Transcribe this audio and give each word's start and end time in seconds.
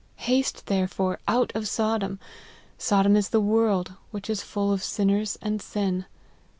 Haste, 0.25 0.65
therefore, 0.65 1.19
out 1.27 1.51
of 1.53 1.67
Sodom. 1.67 2.19
Sodom 2.79 3.15
is 3.15 3.29
the 3.29 3.39
world, 3.39 3.93
which 4.09 4.31
is 4.31 4.41
full 4.41 4.73
of 4.73 4.83
sinners 4.83 5.37
and 5.43 5.61
sin. 5.61 6.07